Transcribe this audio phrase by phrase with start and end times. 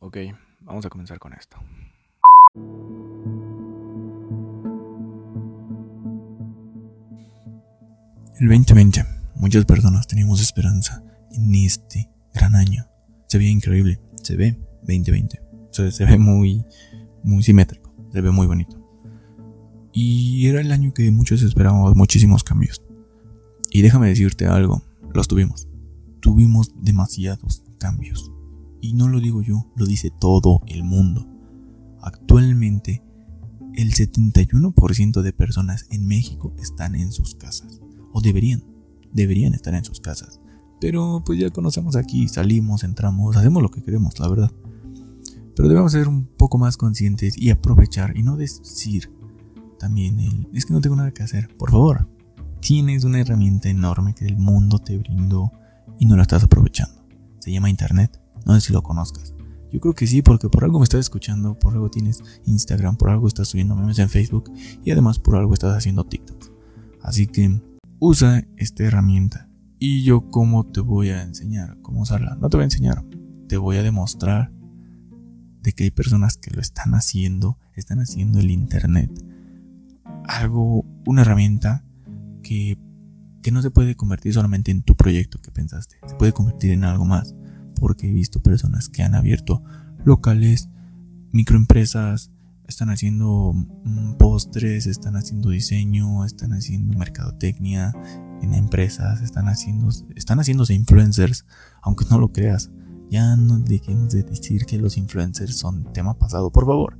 [0.00, 0.16] Ok,
[0.60, 1.56] vamos a comenzar con esto.
[8.38, 12.86] El 2020, muchas personas teníamos esperanza en este gran año.
[13.26, 15.42] Se ve increíble, se ve 2020.
[15.72, 16.64] Se, se ve muy,
[17.24, 18.76] muy simétrico, se ve muy bonito.
[19.92, 22.80] Y era el año que muchos esperábamos muchísimos cambios.
[23.72, 24.80] Y déjame decirte algo,
[25.12, 25.66] los tuvimos.
[26.20, 28.30] Tuvimos demasiados cambios.
[28.80, 31.26] Y no lo digo yo, lo dice todo el mundo.
[32.00, 33.02] Actualmente,
[33.74, 37.80] el 71% de personas en México están en sus casas.
[38.12, 38.64] O deberían,
[39.12, 40.40] deberían estar en sus casas.
[40.80, 44.52] Pero pues ya conocemos aquí, salimos, entramos, hacemos lo que queremos, la verdad.
[45.56, 49.12] Pero debemos ser un poco más conscientes y aprovechar y no decir
[49.78, 51.48] también el, es que no tengo nada que hacer.
[51.56, 52.08] Por favor,
[52.60, 55.52] tienes una herramienta enorme que el mundo te brindó
[55.98, 57.04] y no la estás aprovechando.
[57.40, 58.20] Se llama Internet.
[58.46, 59.34] No sé si lo conozcas.
[59.70, 63.10] Yo creo que sí, porque por algo me estás escuchando, por algo tienes Instagram, por
[63.10, 64.50] algo estás subiendo memes en Facebook
[64.82, 66.50] y además por algo estás haciendo TikTok.
[67.02, 67.60] Así que
[67.98, 69.48] usa esta herramienta.
[69.78, 72.36] Y yo cómo te voy a enseñar cómo usarla.
[72.36, 73.04] No te voy a enseñar,
[73.48, 74.50] te voy a demostrar
[75.62, 79.10] de que hay personas que lo están haciendo, están haciendo el Internet.
[80.24, 81.84] Algo, una herramienta
[82.42, 82.78] que,
[83.42, 86.84] que no se puede convertir solamente en tu proyecto que pensaste, se puede convertir en
[86.84, 87.34] algo más
[87.78, 89.62] porque he visto personas que han abierto
[90.04, 90.68] locales,
[91.32, 92.30] microempresas,
[92.66, 97.94] están haciendo mm, postres, están haciendo diseño, están haciendo mercadotecnia
[98.42, 101.46] en empresas, están haciendo, están haciéndose influencers,
[101.82, 102.70] aunque no lo creas.
[103.10, 106.98] Ya no dejemos de decir que los influencers son tema pasado, por favor.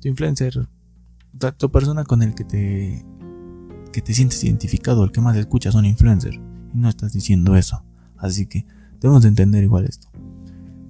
[0.00, 0.68] Tu influencer,
[1.56, 3.06] tu persona con el que te
[3.92, 7.82] que te sientes identificado, el que más escuchas son influencer y no estás diciendo eso.
[8.18, 8.66] Así que
[9.00, 10.05] Debemos de entender igual esto.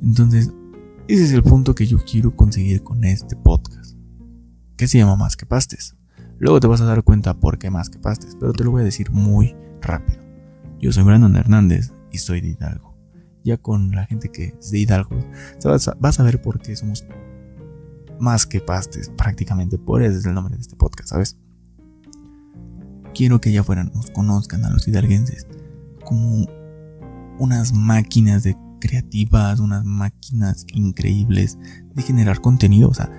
[0.03, 0.53] Entonces,
[1.09, 3.97] ese es el punto que yo quiero conseguir con este podcast.
[4.77, 5.97] Que se llama Más que Pastes.
[6.39, 8.83] Luego te vas a dar cuenta por qué Más que Pastes, pero te lo voy
[8.83, 10.21] a decir muy rápido.
[10.79, 12.95] Yo soy Brandon Hernández y soy de Hidalgo.
[13.45, 15.17] Ya con la gente que es de Hidalgo,
[16.01, 17.05] vas a ver por qué somos
[18.19, 21.39] más que pastes, prácticamente por eso es el nombre de este podcast, ¿sabes?
[23.15, 25.47] Quiero que allá afuera nos conozcan a los hidalguenses
[26.05, 26.47] como
[27.39, 31.59] unas máquinas de creativas, unas máquinas increíbles
[31.95, 32.89] de generar contenido.
[32.89, 33.11] O sea,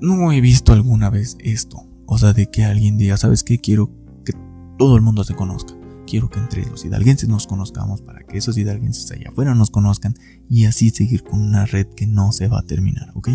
[0.00, 1.86] no he visto alguna vez esto.
[2.06, 3.58] O sea, de que alguien diga, ¿sabes qué?
[3.58, 3.90] Quiero
[4.24, 4.32] que
[4.78, 5.74] todo el mundo se conozca.
[6.06, 10.14] Quiero que entre los hidalguenses nos conozcamos para que esos hidalguenses allá afuera nos conozcan
[10.48, 13.28] y así seguir con una red que no se va a terminar, ¿ok?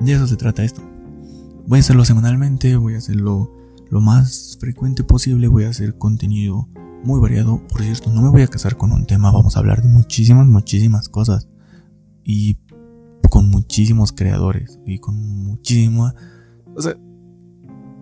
[0.00, 0.82] De eso se trata esto.
[1.66, 3.50] Voy a hacerlo semanalmente, voy a hacerlo
[3.88, 6.68] lo más frecuente posible, voy a hacer contenido
[7.04, 7.60] muy variado.
[7.68, 10.46] Por cierto, no me voy a casar con un tema, vamos a hablar de muchísimas,
[10.46, 11.48] muchísimas cosas.
[12.24, 12.58] Y
[13.30, 16.14] con muchísimos creadores y con muchísima...
[16.76, 16.96] O sea,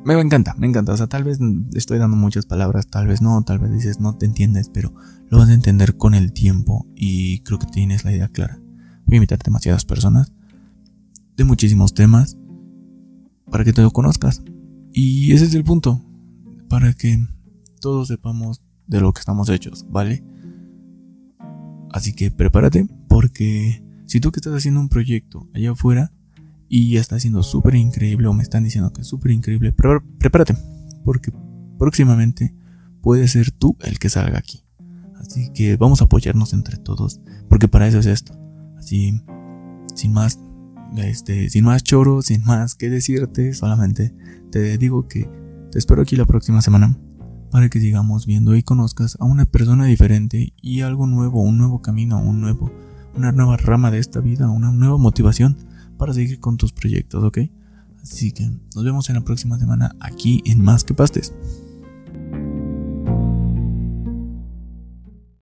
[0.04, 0.92] me encanta, me encanta.
[0.92, 1.38] O sea, tal vez
[1.74, 4.92] estoy dando muchas palabras, tal vez no, tal vez dices no te entiendes, pero
[5.28, 8.58] lo vas a entender con el tiempo y creo que tienes la idea clara.
[9.06, 10.32] Voy a invitar demasiadas personas
[11.36, 12.36] de muchísimos temas
[13.50, 14.42] para que te lo conozcas.
[14.92, 16.04] Y ese es el punto,
[16.68, 17.26] para que
[17.80, 20.25] todos sepamos de lo que estamos hechos, ¿vale?
[21.91, 26.12] Así que prepárate porque si tú que estás haciendo un proyecto allá afuera
[26.69, 30.56] y está siendo súper increíble o me están diciendo que es súper increíble, prepárate
[31.04, 31.32] porque
[31.78, 32.54] próximamente
[33.03, 34.65] puede ser tú el que salga aquí.
[35.21, 38.32] Así que vamos a apoyarnos entre todos porque para eso es esto.
[38.78, 39.21] Así,
[39.94, 40.41] sin más,
[40.97, 44.15] este, sin más choro, sin más que decirte, solamente
[44.50, 45.28] te digo que
[45.71, 46.97] te espero aquí la próxima semana
[47.52, 51.82] para que sigamos viendo y conozcas a una persona diferente y algo nuevo, un nuevo
[51.82, 52.72] camino, un nuevo,
[53.14, 55.58] una nueva rama de esta vida, una nueva motivación
[55.98, 57.41] para seguir con tus proyectos, ¿ok?
[58.02, 61.34] Así que nos vemos en la próxima semana aquí en Más que Pastes.